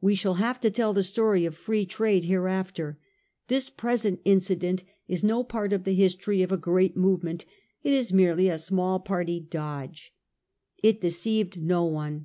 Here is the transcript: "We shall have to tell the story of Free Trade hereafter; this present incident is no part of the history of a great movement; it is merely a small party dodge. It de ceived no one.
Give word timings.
"We 0.00 0.14
shall 0.14 0.36
have 0.40 0.60
to 0.60 0.70
tell 0.70 0.94
the 0.94 1.02
story 1.02 1.44
of 1.44 1.54
Free 1.54 1.84
Trade 1.84 2.24
hereafter; 2.24 2.96
this 3.48 3.68
present 3.68 4.18
incident 4.24 4.82
is 5.06 5.22
no 5.22 5.44
part 5.44 5.74
of 5.74 5.84
the 5.84 5.92
history 5.92 6.40
of 6.42 6.50
a 6.50 6.56
great 6.56 6.96
movement; 6.96 7.44
it 7.82 7.92
is 7.92 8.10
merely 8.10 8.48
a 8.48 8.56
small 8.56 8.98
party 8.98 9.40
dodge. 9.40 10.14
It 10.82 11.02
de 11.02 11.08
ceived 11.08 11.58
no 11.58 11.84
one. 11.84 12.24